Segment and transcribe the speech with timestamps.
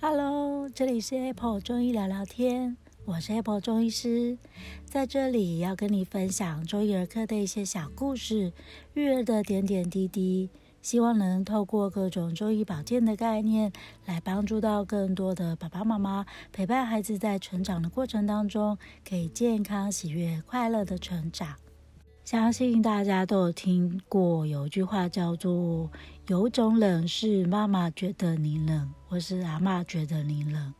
[0.00, 4.38] Hello，这里是 Apple 中医聊聊天，我是 Apple 中医师，
[4.84, 8.52] 在这里要跟你分享中医儿科的一些小故事，
[8.94, 10.48] 育儿的点点滴滴，
[10.82, 13.72] 希望能透过各种中医保健的概念，
[14.06, 21.56] 来帮助到更多的爸爸妈妈，陪伴孩子在成长的过程当中，可以健康、喜悦、快乐的成长。
[22.24, 25.90] 相信大家都有听过，有一句话叫做
[26.28, 30.72] “有种冷是妈妈觉得你冷，或是阿嬷觉得你冷”，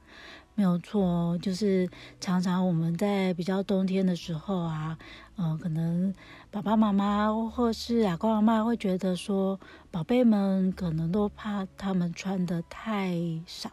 [0.54, 1.38] 没有错哦。
[1.40, 1.88] 就是
[2.20, 4.98] 常常我们在比较冬天的时候啊，
[5.36, 6.12] 嗯、可能
[6.50, 9.58] 爸爸妈妈或是阿公阿嬷会觉得说，
[9.90, 13.70] 宝贝们可能都怕他们穿得太少。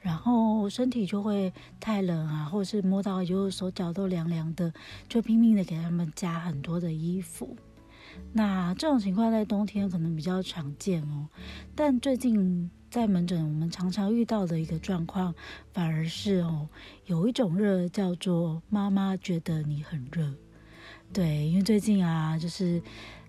[0.00, 4.72] 然后身体就会太冷啊，或是摸到就手脚都凉凉的，
[5.08, 7.56] 就拼命的给他们加很多的衣服。
[8.32, 11.28] 那这种情况在冬天可能比较常见哦。
[11.74, 15.34] 但最近在门诊我们常常遇到的一个状况，
[15.72, 16.68] 反而是哦，
[17.04, 20.32] 有一种热叫做妈妈觉得你很热。
[21.12, 22.82] 对，因为最近啊，就是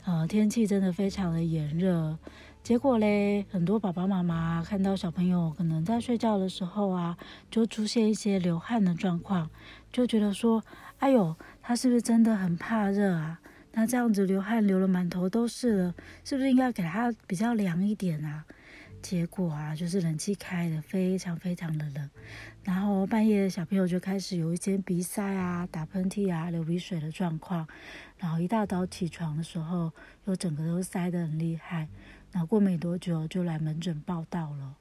[0.05, 2.17] 呃天气真的非常的炎热。
[2.63, 7.17] 结果嘞，很多爸爸妈妈看到小朋友可能在睡觉的时候啊，
[7.51, 9.49] 就出现一些流汗的状况，
[9.91, 10.63] 就觉得说
[10.99, 13.39] ：“哎呦，他是不是真的很怕热啊？
[13.73, 18.45] 那这样子流汗流了满头都是了，是不是应该给他比较凉一点啊？”
[19.01, 22.09] 结果啊，就是冷气开得非常非常的冷，
[22.63, 27.67] 然后半夜小朋友就开始有一些鼻塞啊、打喷嚏啊、流鼻水的状况，
[28.17, 29.91] 然后一大早起床的时候，
[30.25, 31.87] 又整个都塞得很厉害。
[32.31, 34.75] 然后过没多久就来门诊报到了，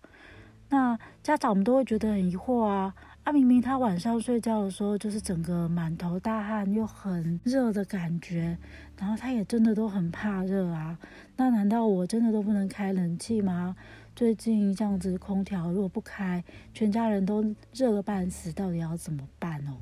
[0.68, 2.94] 那家长们都会觉得很疑惑啊，
[3.24, 8.58] 啊明明他晚上睡觉的时候就是整个满头大汗又很热的感觉，
[8.98, 10.98] 然后他也真的都很怕热啊，
[11.36, 13.74] 那难道我真的都不能开冷气吗？
[14.18, 16.42] 最近这样子空调如果不开，
[16.74, 19.76] 全家人都热个半死，到底要怎么办哦？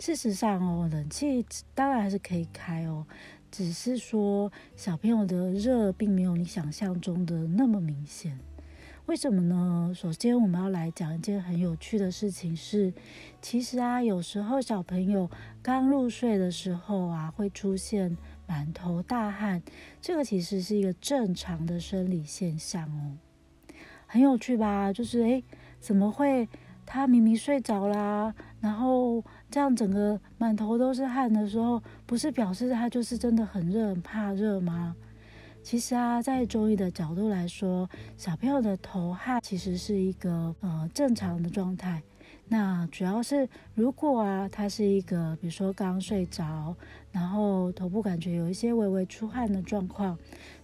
[0.00, 3.06] 事实上哦，冷气当然还是可以开哦。
[3.52, 8.36] 只是说小朋友的热并没有你想象中的那么明显，
[9.06, 9.92] 为什么呢？
[9.94, 12.92] 首先我们要来讲一件很有趣的事情是，
[13.40, 15.30] 其实啊，有时候小朋友
[15.62, 18.16] 刚入睡的时候啊，会出现
[18.48, 19.62] 满头大汗，
[20.00, 23.16] 这个其实是一个正常的生理现象哦，
[24.06, 24.92] 很有趣吧？
[24.92, 25.44] 就是诶，
[25.80, 26.48] 怎么会？
[26.88, 34.94] 他明明睡着啦，然后这样整个满头都是汗的时候，不是表示他就是真的很热、很怕热吗？
[35.64, 42.00] 其实啊，在中医的角度来说，小朋友的头汗其实是一个呃正常的状态。
[42.48, 46.74] 那主要是如果啊，他是一个比如说刚睡着，
[47.10, 50.16] 然后头部感觉有一些微微出汗的状况，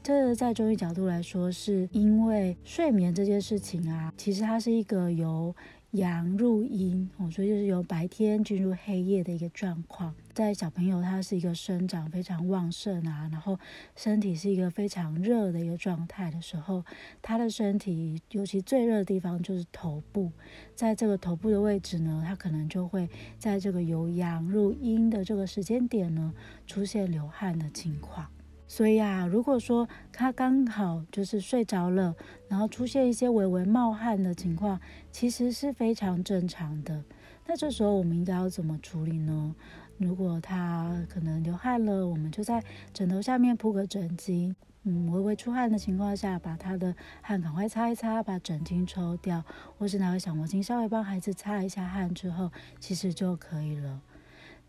[0.03, 5.55] 这在中医角度来说，是因为睡眠这件事情啊，其实它是一个由
[5.91, 10.15] 阳入阴，哦，所以就是由白天进入黑夜的一个状况。
[10.35, 13.59] 在小朋友他是一个生长非常旺盛啊，然后
[13.95, 16.83] 身体是一个非常热的一个状态的时候，
[17.21, 20.33] 他的身体尤其最热的地方就是头部，
[20.75, 26.33] 在这个头部的位置呢，他可能就会在这个由阳入阴的这个时间点呢，
[26.67, 28.27] 出现流汗的情况。
[28.67, 32.17] 所以啊，如果说他刚好就是睡着了，
[32.49, 37.05] 然后出现一些微微冒汗的情况，其实是非常正常的。
[37.47, 39.55] 那这时候我们应该要怎么处理呢？
[39.99, 44.55] 如果他可能流汗了，我们就在枕头下面铺个枕巾，
[44.85, 49.45] 嗯，微微出汗的情况下，把他的汗赶快擦一擦，把枕巾抽掉，
[49.79, 54.01] 或是拿个小毛巾稍微帮孩子擦一下汗之后，其实就可以了。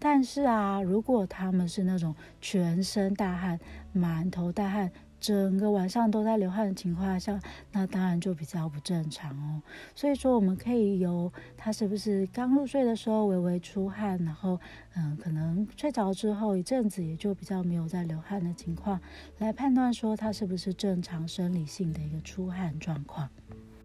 [0.03, 3.58] 但是啊，如果他们是那种全身大汗、
[3.94, 7.40] 满头大汗、整个晚上都在流汗的情况下，
[7.72, 9.62] 那当然就比较不正常哦。
[9.96, 14.60] 所以说，我们可以由他是不是刚入睡的时候微微出汗，然后
[14.95, 19.00] 嗯，可能睡着之后一阵子也就比较没有在流汗的情况，
[19.38, 23.30] 来判断说他是不是正常生理性的一个出汗状况。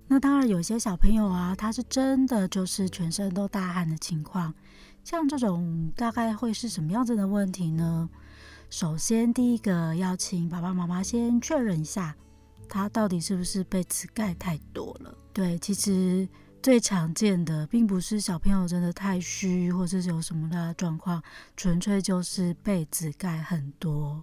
[0.09, 4.53] 那当然，有些小朋友啊，他是真的就是全身都大汗的情况。
[5.05, 8.09] 像这种大概会是什么样子的问题呢？
[8.71, 12.15] 首先，第一个要请爸爸妈妈先确认一下，
[12.69, 15.17] 他到底是不是被子盖太多了。
[15.33, 16.29] 对，其实
[16.63, 21.23] 最常见的并不是小朋友真的太虚，或者是有什么大的状况，
[21.57, 24.23] 纯粹就是被子盖很多。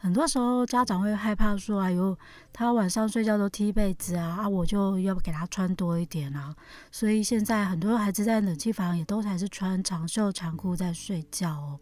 [0.00, 2.16] 很多时候家长会害怕说：“哎呦，
[2.52, 6.54] 他晚上睡觉都踢被子啊，啊，我就要给他穿多一点啊。”
[6.92, 11.80] 所以现在很多孩子在冷气房也都还是穿长袖长裤在睡觉哦。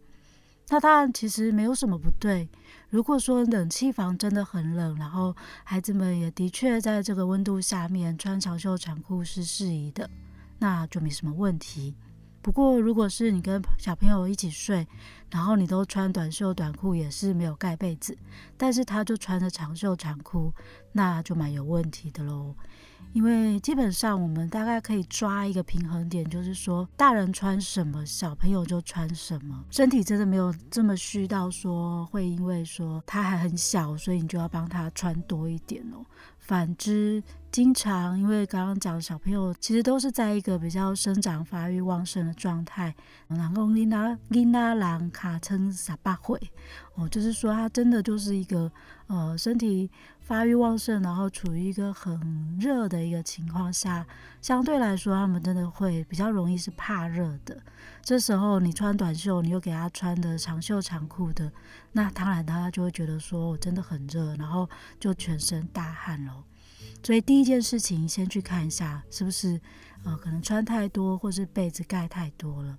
[0.68, 2.48] 那当然其实没有什么不对。
[2.88, 10.08] 如果说冷气房真的很冷，然后孩子们也的确在这个温度下面穿长袖长裤是适宜的，
[10.58, 11.94] 那就没什么问题。
[12.46, 14.86] 不过如果是你跟小朋友一起睡，
[15.32, 18.16] 然后你都穿短袖短裤，也是没有盖被子，
[18.56, 20.54] 但是他就穿着长袖长裤，
[20.96, 22.54] 那就蛮有问题的喽。
[23.12, 29.64] 因为基本上我们大概可以抓一个平衡点，就是说大人穿什么，小朋友就穿什么。
[29.70, 36.04] 身体真的没有这么虚到说会因为说他还很小，所以你就要帮他穿多一点哦。
[36.38, 42.94] 反之，经常因为刚刚讲小朋友其实都是在一个比较生长发育旺盛的状态，
[43.28, 46.38] 然后你拿你拿兰卡称撒巴会
[46.94, 48.70] 哦，就是说他真的就是一个
[49.06, 49.90] 呃身体。
[50.26, 54.04] 发育旺盛，然后处于一个很热的一个情况下，
[54.42, 57.56] 相对来说，他们真的会比较容易是怕热的。
[58.02, 61.52] 这时候你穿短袖，你又给他穿的长袖长裤的，
[61.92, 64.68] 那当然他就会觉得说我真的很热，然后
[64.98, 66.42] 就全身大汗喽。
[67.04, 69.60] 所以第一件事情，先去看一下是不是
[70.02, 72.76] 呃可能穿太多，或是被子盖太多了。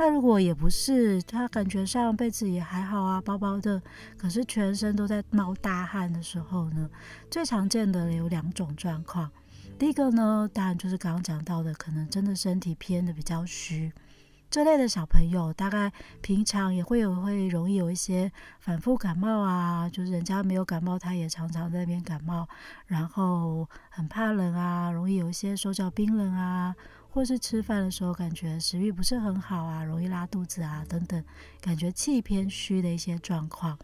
[0.00, 3.82] 那如果也不是，他感觉上被子也还好啊，薄薄的，
[4.16, 6.88] 可是全身都在冒大汗的时候呢，
[7.28, 9.28] 最常见的有两种状况。
[9.76, 13.92] 第一个呢，当然就是刚刚讲到的，可能真的身体偏的比较虚，
[14.48, 18.30] 这类的小朋友大概平常也会有会容易有一些
[18.60, 22.46] 反复感冒啊，就是人家没有感冒，他也常常在那边感冒，
[22.86, 26.72] 然后很怕冷啊，容易有一些手脚冰冷啊。
[27.10, 31.24] 或是吃饭的时候感觉食欲不是很好啊，容易拉肚子啊等等，
[31.60, 33.78] 感觉气偏虚的一些状况。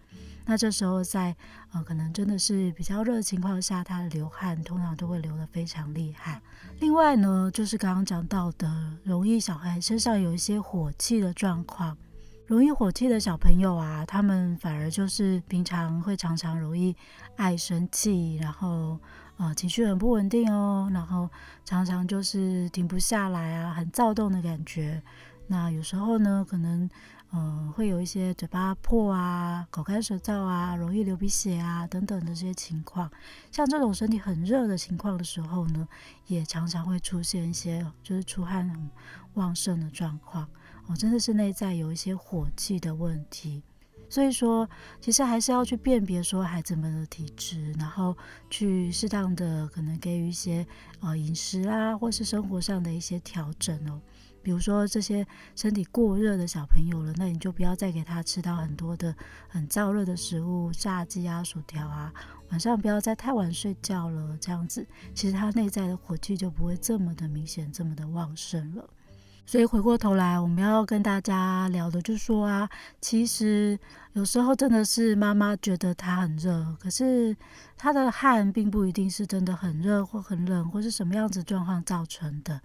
[0.47, 1.35] 那这时候在
[1.73, 6.41] 呃可能真的是比较热的情况下，他的流汗通常都会流得非常厉害。
[6.81, 8.71] 另外呢，就是刚刚讲到的，
[9.05, 11.97] 容易小孩身上有一些火气的状况。
[12.47, 16.95] 容易火气的小朋友啊，他们反而就是平常会常常容易
[17.37, 18.99] 爱生气，然后。
[19.37, 21.29] 啊、情绪很不稳定哦，然后
[21.65, 25.03] 常常就是停不下来啊，很躁动的感觉。
[25.49, 26.89] 那有时候呢，可能
[27.33, 33.11] 嗯、会有一些嘴巴破啊、口干舌燥啊、容易流鼻血啊等等的这些情况。
[33.51, 35.89] 像这种身体很热的情况的时候呢，
[36.29, 38.89] 也常常会出现一些就是出汗很
[39.33, 40.49] 旺盛的状况。
[40.87, 43.63] 哦，真的是内在有一些火气的问题。
[44.11, 44.69] 所以说，
[45.01, 48.17] 其实还是要去辨别说孩子们的体质，然后
[48.49, 50.65] 去适当的可能给予一些
[51.01, 54.01] 呃饮食啊，或是生活上的一些调整哦。
[54.41, 55.27] 比如说这些
[55.57, 59.13] 身体过热的小朋友了，那你就不要再给他吃到很多的
[59.49, 62.13] 很燥热的食物，炸鸡啊、薯条啊。
[62.51, 68.89] 晚上不要再太晚睡觉了，这样子其实他内在的火气就不会这么的明显，这么的旺盛了。
[69.47, 72.69] 所以回过头来，我们要跟大家聊的就是说啊，
[73.01, 73.79] 其实
[74.15, 77.37] 有时候真的是妈妈觉得他很热，可是
[77.77, 82.59] 他的汗并不一定是真的很热或很冷，或是什么样子状况造成的。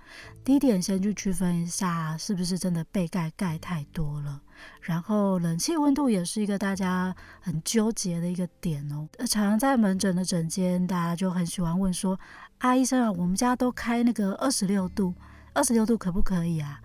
[0.44, 4.42] 第一点，先去区分一下是不是真的被盖盖太多了。
[4.82, 9.08] 然后冷气温度也是一个大家很纠结的一个点哦。
[9.20, 12.18] 常常在门诊的诊间，大家就很喜欢问说
[12.60, 15.14] ：“啊，医生啊，我们家都开那个二十六度。”
[15.54, 16.80] 二十六度可不可以啊？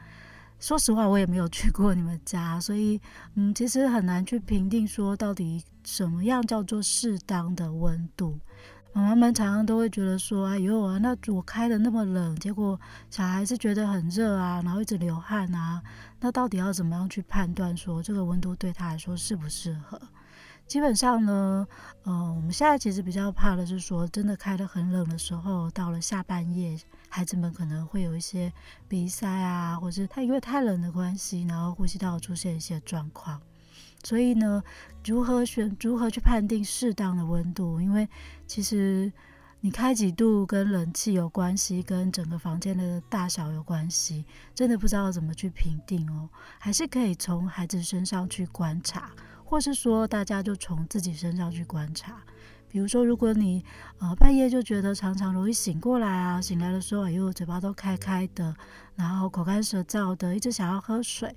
[0.60, 3.00] 说实话，我也没有去过你们家，所以
[3.34, 8.38] 嗯，其实很难去评定说到底什么样叫做适当的温度。
[8.94, 12.80] 妈妈们常常都会觉得说：“哎呦啊，那我开的那么冷，结果
[13.10, 15.82] 小孩子觉得很热啊，然后一直流汗啊，
[16.20, 20.00] 那到底要怎么样去判断说这个温度对他来说适不适合？”
[20.66, 21.66] 基本上呢，
[22.04, 26.78] 呃，我们现在其实比较怕的是说，真的开得很冷的时候，到了下半夜，
[27.14, 28.52] 孩子们可能会有一些
[28.88, 33.40] 鼻塞啊，或者他因为太冷的关系，然后呼吸道出现一些状况。
[34.02, 34.60] 所以呢，
[35.04, 37.80] 如何选，如何去判定适当的温度？
[37.80, 38.08] 因为
[38.48, 39.12] 其实
[39.60, 46.28] 你开几度跟冷气有关系，跟整个房间的大小有关系，真的不知道怎么去评定哦。
[46.58, 49.12] 还是可以从孩子身上去观察。
[49.54, 52.20] 或是说，大家就从自己身上去观察，
[52.68, 53.64] 比如说，如果你
[54.00, 58.52] 呃半夜就觉得常常容易醒过来啊，醒来的时候哎呦嘴巴都开开的，
[58.96, 61.32] 然后口干舌燥的，一直想要喝水，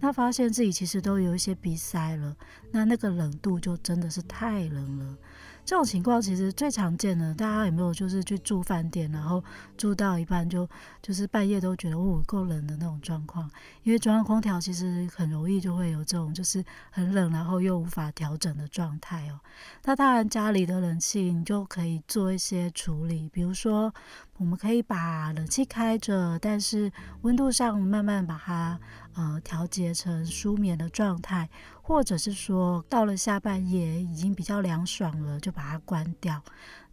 [0.00, 2.36] 那发现自己其实都有一些鼻塞了，
[2.72, 5.16] 那那个冷度就真的是太冷了。
[5.64, 9.42] 这种情况其实最常见的，大家有没有就是去住饭店，然后
[9.76, 10.68] 住到一半就
[11.00, 13.48] 就是半夜都觉得哦够冷的那种状况？
[13.84, 19.38] 因为中央空调其实很容易就会有这种就是很冷，然后又无法调整的状态哦。
[19.84, 23.94] 那当然家里的冷气你就可以做一些处理，比如说
[24.38, 26.90] 我们可以把冷气开着，但是
[27.22, 28.78] 温度上慢慢把它
[29.14, 31.48] 呃调节成舒眠的状态。
[31.84, 36.40] 或者是说，到了下半夜已经比较凉爽了，就把它关掉，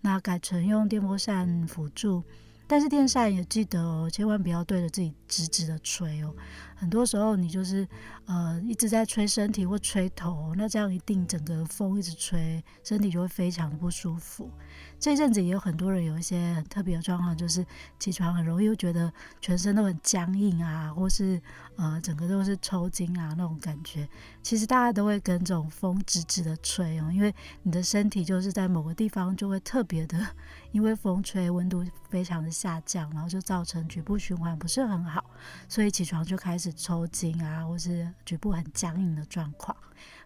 [0.02, 2.24] 那改成用电风扇辅助。
[2.66, 6.34] 但是电扇也记得哦，千万不要对着自己直直的吹哦。
[6.76, 7.88] 很多时候你就是
[8.26, 14.52] 呃一直在吹身体或吹头，那这样一定整个风一直吹，身体就会非常的不舒服。
[15.00, 17.65] 这一阵子也有很多人有一些很特别的状况，就是
[17.98, 21.41] 起床很容易又觉得全身都很僵硬啊，或是
[21.77, 24.08] 呃整个都是抽筋啊那种感觉。
[24.44, 30.20] 其实大家都会跟这种风直直的吹哦，因为你的身体就是在某个地方就会特别的，
[30.72, 35.24] 因为风吹温度非常的下降，然后就造成局部循环不是很好，
[35.70, 39.75] 所以起床就开始抽筋啊，或是局部很僵硬的状况。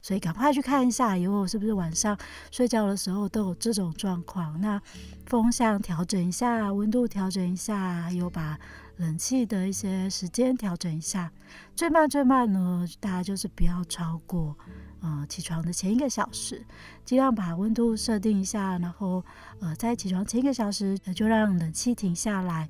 [0.03, 2.15] 所以赶快去看一下，以后是不是晚上
[2.51, 4.59] 睡觉的时候都有这种状况？
[4.59, 4.79] 那
[5.25, 8.59] 风向调整一下，温度调整一下，有把
[8.97, 11.31] 冷气的一些时间调整一下。
[11.73, 14.55] 最慢最慢呢，大家就是不要超过
[14.99, 16.61] 呃起床的前一个小时，
[17.05, 19.23] 尽量把温度设定一下，然后
[19.61, 22.67] 呃在起床前一个小时就让冷气停下来。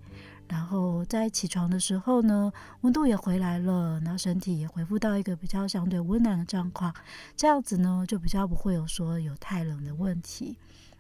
[0.54, 6.94] 然后在起床的时候呢，温度也回来了，然后身体也恢复到一个比较相对温暖的状况，
[7.36, 10.56] 这样子呢就比较不会有说有太冷的问题，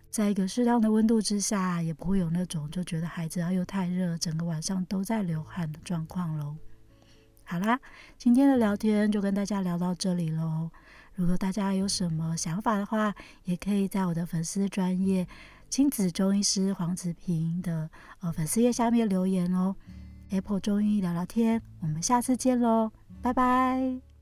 [0.09, 6.55] 在一个适当的温度之下，也不会有那种就觉得孩子啊又太热，整个晚上都在流汗的状况喽。
[7.43, 7.79] 好啦，
[8.17, 10.71] 今天的聊天就跟大家聊到这里喽。
[11.13, 15.27] 如果大家有什么想法的话，也可以在我的粉丝专页。
[15.73, 17.89] 亲子中医师黄子平的
[18.19, 19.75] 呃粉丝页下面留言哦
[20.29, 22.91] ，Apple 中医聊聊天，我们下次见喽，
[23.23, 24.12] 拜拜。